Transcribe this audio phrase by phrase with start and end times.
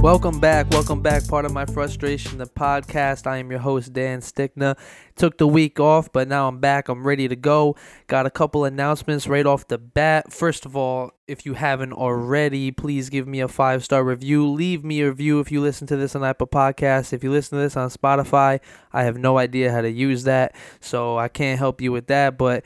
[0.00, 0.70] Welcome back.
[0.70, 1.26] Welcome back.
[1.26, 3.26] Part of my frustration, the podcast.
[3.26, 4.78] I am your host, Dan Stickner.
[5.16, 6.88] Took the week off, but now I'm back.
[6.88, 7.74] I'm ready to go.
[8.06, 10.32] Got a couple announcements right off the bat.
[10.32, 14.48] First of all, if you haven't already, please give me a five star review.
[14.48, 17.12] Leave me a review if you listen to this on Apple Podcasts.
[17.12, 18.60] If you listen to this on Spotify,
[18.92, 22.38] I have no idea how to use that, so I can't help you with that.
[22.38, 22.64] But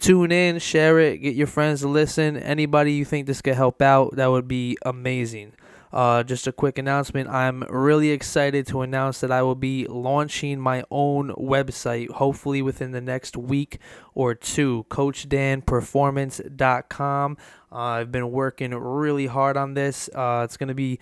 [0.00, 2.36] tune in, share it, get your friends to listen.
[2.36, 5.52] Anybody you think this could help out, that would be amazing.
[5.94, 7.28] Uh, just a quick announcement.
[7.28, 12.90] I'm really excited to announce that I will be launching my own website, hopefully within
[12.90, 13.78] the next week
[14.12, 14.86] or two.
[14.90, 17.36] CoachDanPerformance.com.
[17.70, 20.10] Uh, I've been working really hard on this.
[20.12, 20.98] Uh, it's going to be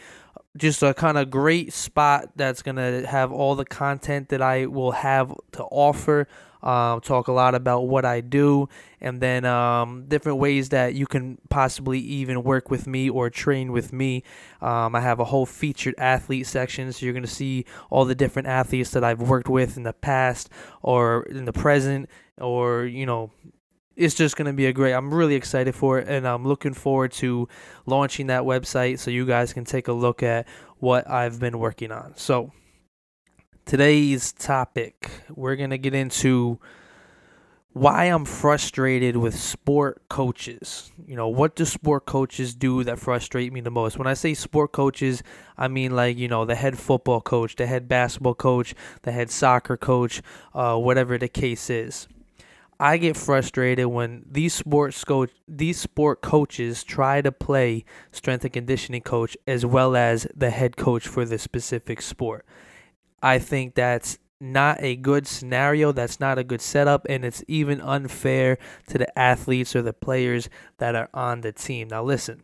[0.58, 4.66] just a kind of great spot that's going to have all the content that I
[4.66, 6.28] will have to offer
[6.62, 8.68] uh, talk a lot about what I do,
[9.00, 13.72] and then um, different ways that you can possibly even work with me or train
[13.72, 14.22] with me.
[14.60, 18.14] Um, I have a whole featured athlete section, so you're going to see all the
[18.14, 20.50] different athletes that I've worked with in the past
[20.82, 23.30] or in the present, or, you know,
[23.96, 26.72] it's just going to be a great i'm really excited for it and i'm looking
[26.72, 27.46] forward to
[27.84, 30.46] launching that website so you guys can take a look at
[30.78, 32.50] what i've been working on so
[33.64, 36.58] today's topic, we're going to get into
[37.72, 40.92] why I'm frustrated with sport coaches.
[41.06, 43.96] You know, what do sport coaches do that frustrate me the most?
[43.96, 45.22] When I say sport coaches,
[45.56, 49.30] I mean like, you know, the head football coach, the head basketball coach, the head
[49.30, 50.20] soccer coach,
[50.54, 52.08] uh, whatever the case is.
[52.78, 58.52] I get frustrated when these sports coach these sport coaches try to play strength and
[58.52, 62.44] conditioning coach as well as the head coach for the specific sport.
[63.22, 65.92] I think that's not a good scenario.
[65.92, 70.48] That's not a good setup, and it's even unfair to the athletes or the players
[70.78, 71.88] that are on the team.
[71.88, 72.42] Now, listen.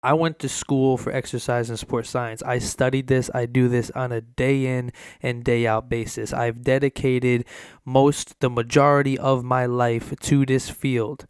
[0.00, 2.40] I went to school for exercise and sports science.
[2.44, 3.30] I studied this.
[3.34, 6.32] I do this on a day in and day out basis.
[6.32, 7.44] I've dedicated
[7.84, 11.26] most, the majority of my life to this field.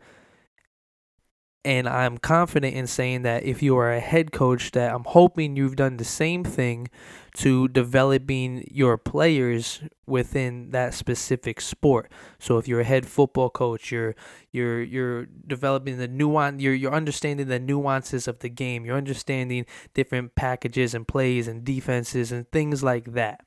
[1.69, 5.55] And I'm confident in saying that if you are a head coach, that I'm hoping
[5.55, 6.89] you've done the same thing
[7.35, 12.11] to developing your players within that specific sport.
[12.39, 14.17] So if you're a head football coach, you're
[14.51, 18.87] you're you're developing the nuance you're you're understanding the nuances of the game.
[18.87, 23.45] You're understanding different packages and plays and defenses and things like that.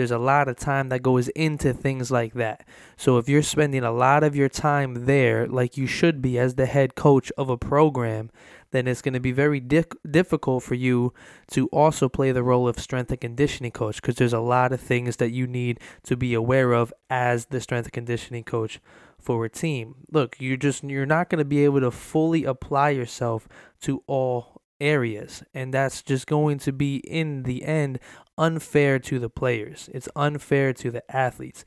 [0.00, 2.66] There's a lot of time that goes into things like that.
[2.96, 6.54] So if you're spending a lot of your time there like you should be as
[6.54, 8.30] the head coach of a program,
[8.70, 11.12] then it's going to be very di- difficult for you
[11.50, 14.80] to also play the role of strength and conditioning coach because there's a lot of
[14.80, 18.80] things that you need to be aware of as the strength and conditioning coach
[19.18, 19.96] for a team.
[20.10, 23.46] Look, you're just you're not going to be able to fully apply yourself
[23.82, 27.98] to all areas and that's just going to be in the end
[28.40, 29.90] unfair to the players.
[29.92, 31.64] It's unfair to the athletes.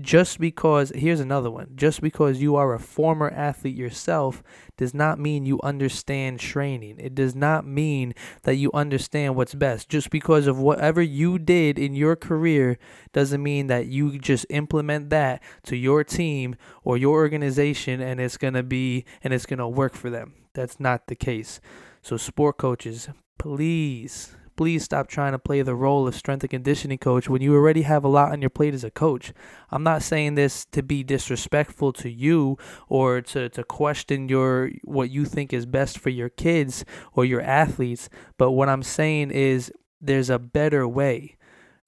[0.00, 1.72] Just because here's another one.
[1.76, 4.42] Just because you are a former athlete yourself
[4.78, 6.96] does not mean you understand training.
[6.98, 9.90] It does not mean that you understand what's best.
[9.90, 12.78] Just because of whatever you did in your career
[13.12, 18.38] doesn't mean that you just implement that to your team or your organization and it's
[18.38, 20.32] going to be and it's going to work for them.
[20.54, 21.60] That's not the case.
[22.00, 23.08] So sport coaches
[23.38, 27.54] please please stop trying to play the role of strength and conditioning coach when you
[27.54, 29.32] already have a lot on your plate as a coach.
[29.70, 32.56] I'm not saying this to be disrespectful to you
[32.88, 37.40] or to, to question your what you think is best for your kids or your
[37.40, 41.36] athletes, but what I'm saying is there's a better way.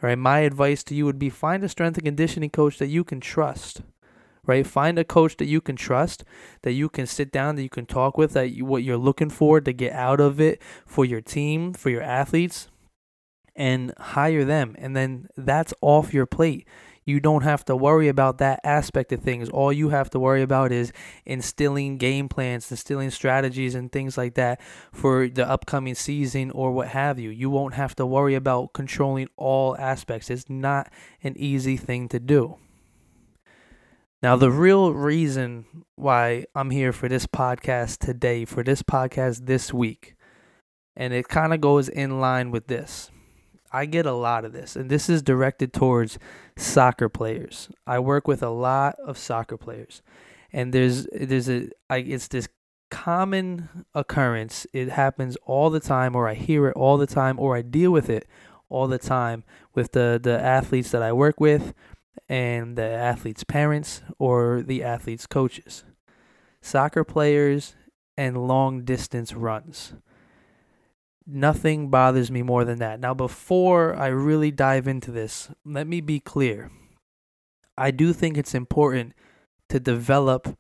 [0.03, 0.19] Right?
[0.19, 3.19] My advice to you would be find a strength and conditioning coach that you can
[3.19, 3.81] trust
[4.46, 4.66] right?
[4.66, 6.24] Find a coach that you can trust,
[6.62, 9.30] that you can sit down, that you can talk with, that you, what you're looking
[9.30, 12.68] for to get out of it for your team, for your athletes,
[13.54, 14.74] and hire them.
[14.78, 16.66] And then that's off your plate.
[17.08, 19.48] You don't have to worry about that aspect of things.
[19.48, 20.92] All you have to worry about is
[21.24, 24.60] instilling game plans, instilling strategies, and things like that
[24.90, 27.31] for the upcoming season or what have you.
[27.31, 30.31] You won't have to worry about controlling all aspects.
[30.31, 30.90] It's not
[31.22, 32.56] an easy thing to do.
[34.22, 39.74] Now, the real reason why I'm here for this podcast today, for this podcast this
[39.74, 40.14] week,
[40.96, 43.10] and it kind of goes in line with this.
[43.70, 46.18] I get a lot of this, and this is directed towards
[46.56, 47.68] soccer players.
[47.86, 50.00] I work with a lot of soccer players,
[50.50, 52.48] and there's there's a I, it's this
[52.90, 54.66] common occurrence.
[54.72, 57.90] It happens all the time, or I hear it all the time, or I deal
[57.90, 58.26] with it
[58.70, 61.74] all the time with the the athletes that I work with
[62.28, 65.84] and the athlete's parents or the athlete's coaches.
[66.61, 67.76] Soccer players
[68.17, 69.94] and long distance runs.
[71.26, 73.00] Nothing bothers me more than that.
[73.00, 76.70] Now, before I really dive into this, let me be clear.
[77.76, 79.12] I do think it's important
[79.69, 80.56] to develop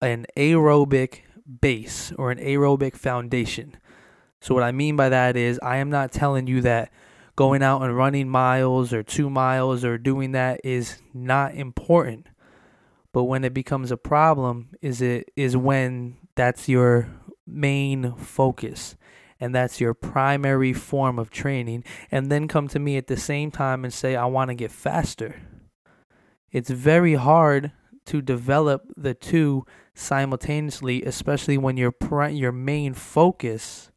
[0.00, 1.20] an aerobic
[1.60, 3.76] base or an aerobic foundation.
[4.40, 6.92] So, what I mean by that is, I am not telling you that
[7.36, 12.28] going out and running miles or two miles or doing that is not important.
[13.12, 17.08] But when it becomes a problem, is it is when that's your
[17.46, 18.96] main focus
[19.40, 23.50] and that's your primary form of training, and then come to me at the same
[23.50, 25.42] time and say, I want to get faster.
[26.50, 27.72] It's very hard
[28.06, 31.94] to develop the two simultaneously, especially when your
[32.30, 33.90] your main focus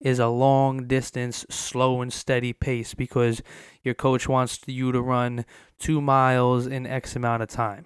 [0.00, 3.42] is a long distance, slow and steady pace because
[3.82, 5.44] your coach wants you to run
[5.78, 7.84] two miles in X amount of time.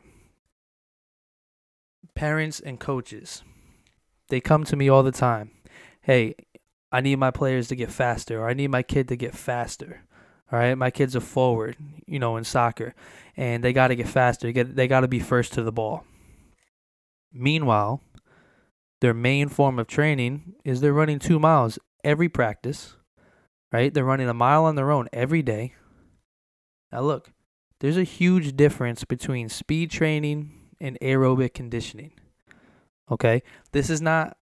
[2.14, 3.43] Parents and coaches,
[4.28, 5.50] they come to me all the time.
[6.02, 6.37] Hey,
[6.93, 10.02] I need my players to get faster, or I need my kid to get faster.
[10.52, 11.76] All right, my kid's are forward,
[12.06, 12.94] you know, in soccer,
[13.37, 14.52] and they got to get faster.
[14.52, 16.05] Get they got to be first to the ball.
[17.32, 18.00] Meanwhile,
[19.00, 22.97] their main form of training is they're running two miles every practice,
[23.73, 23.93] right?
[23.93, 25.75] They're running a mile on their own every day.
[26.93, 27.33] Now, look,
[27.81, 32.12] there's a huge difference between speed training and aerobic conditioning.
[33.11, 33.43] Okay?
[33.73, 34.37] This is not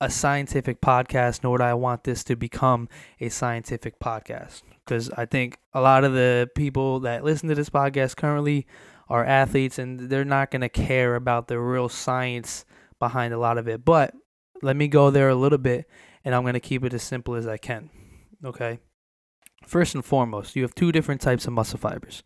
[0.00, 2.88] a scientific podcast, nor do I want this to become
[3.20, 4.62] a scientific podcast.
[4.84, 8.66] Because I think a lot of the people that listen to this podcast currently
[9.08, 12.64] are athletes and they're not going to care about the real science
[12.98, 13.84] behind a lot of it.
[13.84, 14.14] But
[14.62, 15.88] let me go there a little bit
[16.26, 17.88] and I'm going to keep it as simple as I can.
[18.44, 18.80] Okay?
[19.66, 22.22] First and foremost, you have two different types of muscle fibers.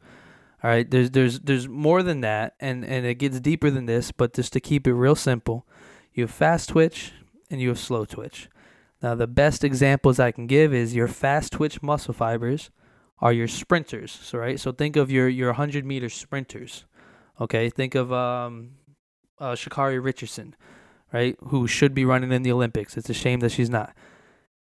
[0.63, 4.13] All right, there's there's there's more than that and and it gets deeper than this,
[4.13, 5.67] but just to keep it real simple,
[6.13, 7.13] you have fast twitch
[7.51, 8.51] and you have slow twitch.
[9.03, 12.71] Now, the best examples I can give is your fast twitch muscle fibers
[13.19, 14.11] are your sprinters.
[14.11, 14.61] So, right?
[14.61, 16.85] So, think of your, your 100 meter sprinters.
[17.41, 17.71] Okay.
[17.71, 18.73] Think of um,
[19.39, 20.55] uh, Sha'Carri Richardson,
[21.13, 21.37] right?
[21.45, 22.97] Who should be running in the Olympics.
[22.97, 23.95] It's a shame that she's not.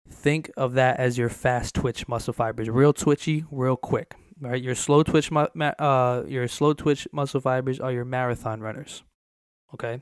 [0.09, 2.69] Think of that as your fast twitch muscle fibers.
[2.69, 4.15] Real twitchy, real quick.
[4.41, 4.62] Right?
[4.62, 9.03] Your slow twitch, uh, your slow twitch muscle fibers are your marathon runners.
[9.74, 10.01] Okay.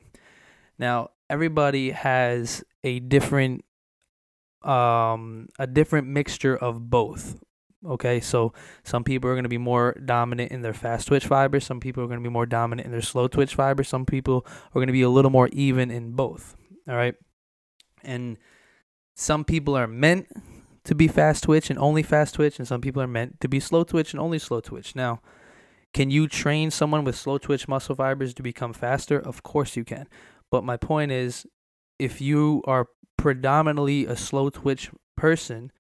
[0.78, 3.64] Now, everybody has a different
[4.64, 7.40] um a different mixture of both
[7.86, 8.20] okay?
[8.20, 8.54] So
[8.84, 12.04] some people are going to be more dominant in their fast twitch fibers some people
[12.04, 14.88] are going to be more dominant in their slow twitch fibers some people are going
[14.88, 16.56] to be a little more even in both
[16.88, 17.16] all right
[18.04, 18.38] and
[19.16, 20.28] some people are meant
[20.84, 23.60] to be fast twitch and only fast twitch and some people are meant to be
[23.60, 24.96] slow twitch and only slow twitch.
[24.96, 25.22] Now
[25.94, 29.20] can you train someone with slow twitch muscle fibers to become faster?
[29.20, 30.08] Of course you can.
[30.52, 31.46] But my point is,
[32.00, 32.88] if you are
[33.18, 35.72] predominantly a slow twitch person,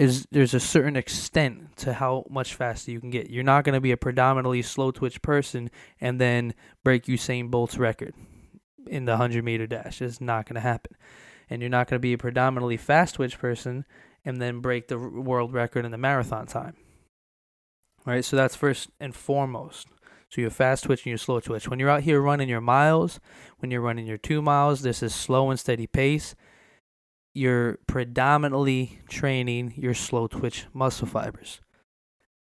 [0.00, 3.28] is there's a certain extent to how much faster you can get.
[3.28, 5.70] You're not going to be a predominantly slow twitch person
[6.00, 8.14] and then break Usain Bolt's record
[8.86, 10.00] in the 100 meter dash.
[10.00, 10.96] It's not going to happen.
[11.50, 13.84] And you're not going to be a predominantly fast twitch person
[14.24, 16.76] and then break the world record in the marathon time.
[18.06, 19.86] All right, so that's first and foremost.
[20.30, 21.68] So you're fast twitch and you're slow twitch.
[21.68, 23.20] When you're out here running your miles,
[23.58, 26.34] when you're running your two miles, this is slow and steady pace.
[27.34, 31.60] You're predominantly training your slow twitch muscle fibers.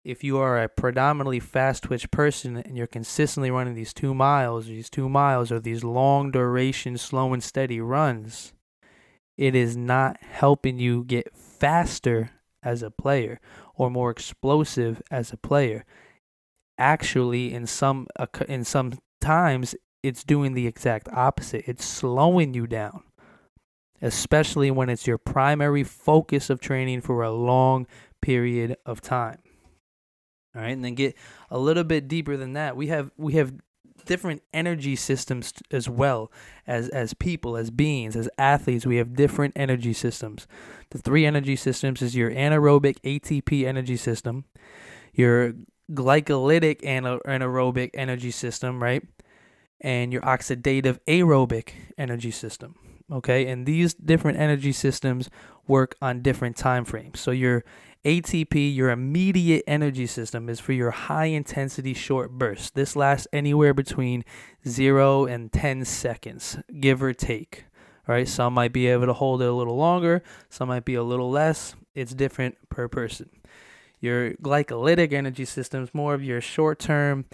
[0.04, 4.68] If you are a predominantly fast twitch person and you're consistently running these two miles,
[4.68, 8.54] these two miles, or these long duration, slow and steady runs,
[9.38, 12.32] it is not helping you get faster
[12.64, 13.40] as a player
[13.76, 15.86] or more explosive as a player
[16.80, 21.66] actually in some uh, in some times it's doing the exact opposite.
[21.68, 23.04] It's slowing you down.
[24.02, 27.88] Especially when it's your primary focus of training for a long
[28.22, 29.40] period of time.
[30.56, 31.16] All right, and then get
[31.50, 32.76] a little bit deeper than that.
[32.76, 33.54] We have we have
[34.06, 36.32] different energy systems as well
[36.66, 38.86] as as people, as beings, as athletes.
[38.86, 40.48] We have different energy systems.
[40.90, 44.46] The three energy systems is your anaerobic ATP energy system,
[45.14, 45.54] your
[45.92, 49.04] glycolytic anaerobic energy system, right?
[49.82, 52.76] And your oxidative aerobic energy system.
[53.12, 55.30] Okay, and these different energy systems
[55.68, 57.20] work on different time frames.
[57.20, 57.64] So your
[58.06, 62.70] ATP, your immediate energy system, is for your high intensity short bursts.
[62.70, 64.24] This lasts anywhere between
[64.68, 67.66] zero and 10 seconds, give or take.
[68.08, 71.04] Right, some might be able to hold it a little longer, some might be a
[71.04, 71.76] little less.
[71.94, 73.30] It's different per person.
[74.00, 77.26] Your glycolytic energy system is more of your short term,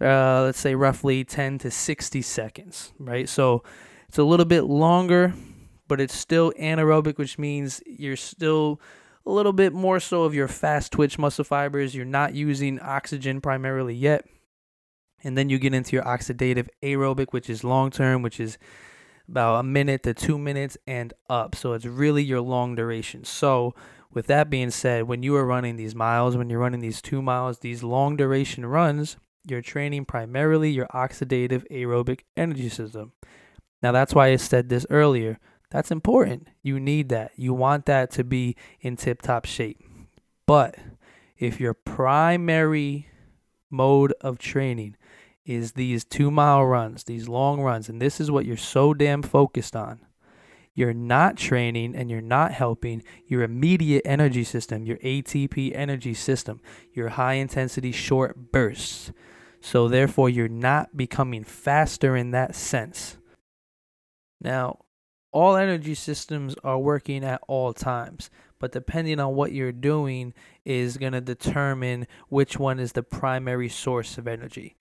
[0.00, 3.28] uh, let's say roughly 10 to 60 seconds, right?
[3.28, 3.62] So
[4.08, 5.34] it's a little bit longer
[5.88, 8.80] but it's still anaerobic, which means you're still
[9.26, 11.94] a little bit more so of your fast twitch muscle fibers.
[11.94, 14.26] You're not using oxygen primarily yet.
[15.24, 18.56] And then you get into your oxidative aerobic, which is long term, which is
[19.28, 21.56] about a minute to two minutes and up.
[21.56, 23.24] So it's really your long duration.
[23.24, 23.74] So,
[24.10, 27.20] with that being said, when you are running these miles, when you're running these two
[27.20, 33.12] miles, these long duration runs, you're training primarily your oxidative aerobic energy system.
[33.82, 35.38] Now, that's why I said this earlier.
[35.70, 36.48] That's important.
[36.62, 37.32] You need that.
[37.36, 39.80] You want that to be in tip top shape.
[40.46, 40.76] But
[41.38, 43.08] if your primary
[43.70, 44.96] mode of training
[45.44, 49.22] is these two mile runs, these long runs, and this is what you're so damn
[49.22, 50.00] focused on,
[50.74, 56.60] you're not training and you're not helping your immediate energy system, your ATP energy system,
[56.92, 59.10] your high intensity short bursts.
[59.60, 63.16] So, therefore, you're not becoming faster in that sense.
[64.40, 64.80] Now,
[65.32, 70.96] all energy systems are working at all times, but depending on what you're doing is
[70.96, 74.76] going to determine which one is the primary source of energy,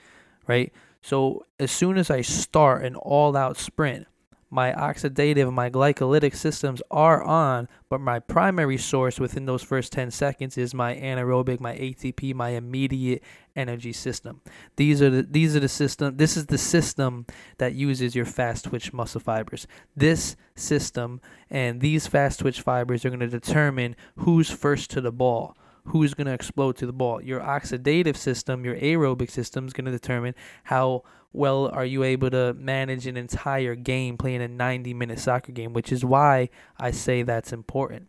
[0.47, 0.71] right?
[1.01, 4.07] So, as soon as I start an all out sprint,
[4.49, 10.11] my oxidative, my glycolytic systems are on, but my primary source within those first 10
[10.11, 13.23] seconds is my anaerobic, my ATP, my immediate
[13.55, 14.41] energy system.
[14.77, 17.25] These are the these are the system this is the system
[17.57, 19.67] that uses your fast twitch muscle fibers.
[19.95, 25.11] This system and these fast twitch fibers are going to determine who's first to the
[25.11, 25.57] ball
[25.87, 27.21] who's going to explode to the ball.
[27.21, 31.03] Your oxidative system, your aerobic system is going to determine how
[31.33, 35.73] well are you able to manage an entire game playing a 90 minute soccer game,
[35.73, 38.07] which is why I say that's important.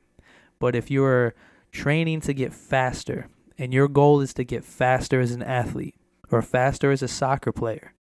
[0.59, 1.35] But if you're
[1.71, 5.95] training to get faster and your goal is to get faster as an athlete
[6.31, 7.95] or faster as a soccer player,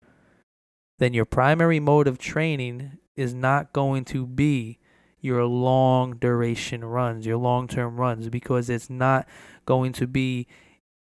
[0.99, 4.79] then your primary mode of training is not going to be
[5.27, 9.27] your long duration runs, your long term runs, because it's not
[9.67, 10.47] going to be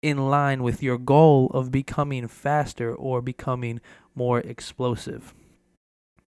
[0.02, 3.80] in line with your goal of becoming faster or becoming
[4.14, 5.34] more explosive.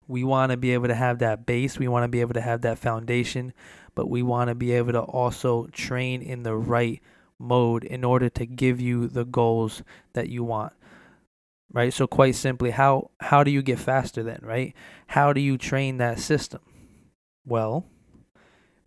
[0.08, 2.42] We want to be able to have that base, we want to be able to
[2.42, 3.54] have that foundation,
[3.96, 7.02] but we want to be able to also train in the right
[7.40, 10.74] mode in order to give you the goals that you want.
[11.74, 11.94] Right?
[11.94, 14.74] So quite simply, how how do you get faster then, right?
[15.08, 16.62] How do you train that system?
[17.48, 17.86] Well,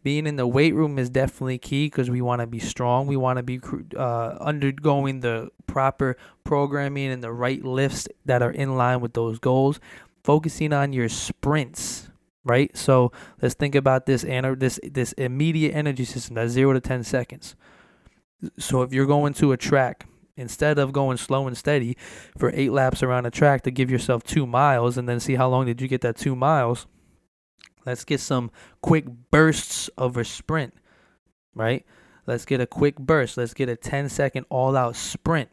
[0.03, 3.07] being in the weight room is definitely key because we want to be strong.
[3.07, 3.59] We want to be
[3.97, 9.39] uh, undergoing the proper programming and the right lifts that are in line with those
[9.39, 9.81] goals.
[10.23, 12.11] Focusing on your sprints,
[12.45, 12.75] right?
[12.77, 17.03] So let's think about this and this this immediate energy system that's zero to ten
[17.03, 17.57] seconds.
[18.59, 21.97] So if you're going to a track, instead of going slow and steady
[22.37, 25.49] for eight laps around a track to give yourself two miles and then see how
[25.49, 26.87] long did you get that two miles
[27.87, 28.51] Let's get some
[28.83, 30.75] quick bursts of a sprint,
[31.55, 31.85] right?
[32.27, 33.37] Let's get a quick burst.
[33.37, 35.49] Let's get a 10 second all out sprint.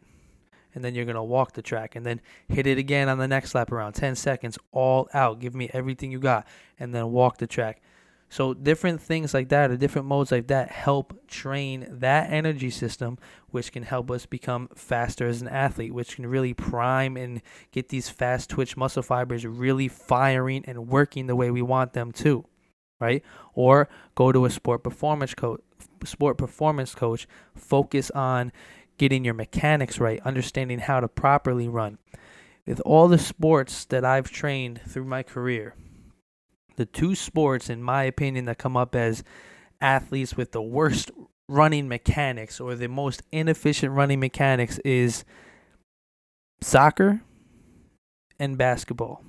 [0.74, 3.26] And then you're going to walk the track and then hit it again on the
[3.26, 5.40] next lap around 10 seconds all out.
[5.40, 6.46] Give me everything you got
[6.78, 7.80] and then walk the track.
[8.30, 13.18] So different things like that or different modes like that help train that energy system,
[13.50, 17.40] which can help us become faster as an athlete, which can really prime and
[17.72, 22.12] get these fast twitch muscle fibers really firing and working the way we want them
[22.12, 22.44] to,
[23.00, 23.24] right?
[23.54, 25.62] Or go to a sport performance coach,
[26.04, 28.52] sport performance coach, focus on
[28.98, 31.96] getting your mechanics right, understanding how to properly run.
[32.66, 35.74] With all the sports that I've trained through my career,
[36.78, 39.22] the two sports, in my opinion, that come up as
[39.80, 41.10] athletes with the worst
[41.48, 45.24] running mechanics or the most inefficient running mechanics is
[46.60, 47.20] soccer
[48.38, 49.22] and basketball.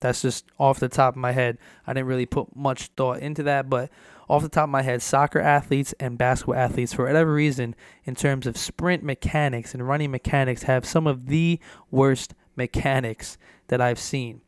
[0.00, 1.58] That's just off the top of my head.
[1.86, 3.90] I didn't really put much thought into that, but
[4.28, 7.74] off the top of my head, soccer athletes and basketball athletes, for whatever reason,
[8.04, 11.58] in terms of sprint mechanics and running mechanics, have some of the
[11.90, 13.36] worst mechanics
[13.68, 14.42] that I've seen.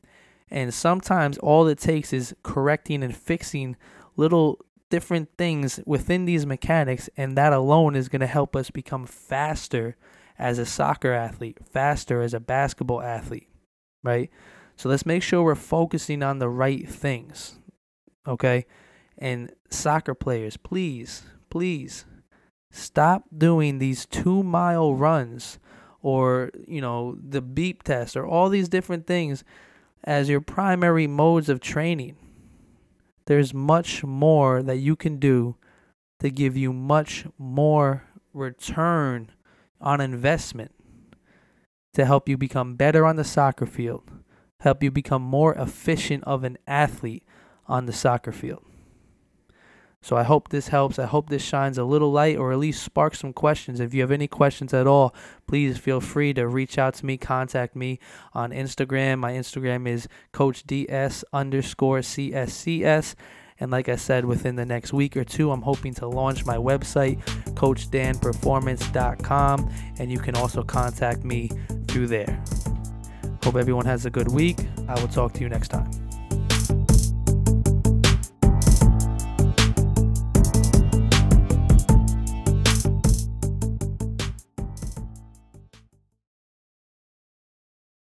[0.51, 3.77] And sometimes all it takes is correcting and fixing
[4.17, 9.05] little different things within these mechanics, and that alone is going to help us become
[9.07, 9.97] faster
[10.39, 13.49] as a soccer athlete, faster as a basketball athlete,
[14.05, 14.31] right?
[14.77, 17.59] So let's make sure we're focusing on the right things,
[18.29, 18.67] okay?
[19.19, 22.05] And soccer players, please, please
[22.71, 25.59] stop doing these two mile runs
[26.03, 29.43] or, you know, the beep test or all these different things
[30.07, 32.17] as your primary modes of training.
[33.27, 35.57] There's much more that you can do
[36.21, 39.31] to give you much more return
[39.81, 40.73] on investment
[41.95, 44.05] to help you become better on the soccer field,
[44.61, 47.25] help you become more efficient of an athlete
[47.67, 48.65] on the soccer field.
[50.07, 51.01] So I hope this helps.
[51.01, 53.81] I hope this shines a little light or at least sparks some questions.
[53.81, 55.13] If you have any questions at all,
[55.49, 57.99] please feel free to reach out to me, contact me
[58.33, 59.19] on Instagram.
[59.19, 63.17] My Instagram is CoachDS underscore CSCS.
[63.59, 66.57] And like I said, within the next week or two, I'm hoping to launch my
[66.57, 67.21] website,
[67.55, 71.51] CoachDanPerformance.com, and you can also contact me
[71.89, 72.41] through there.
[73.43, 74.69] Hope everyone has a good week.
[74.87, 76.06] I will talk to you next time.